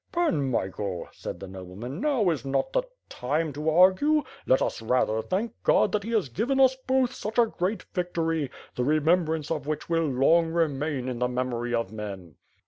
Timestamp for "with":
3.09-3.17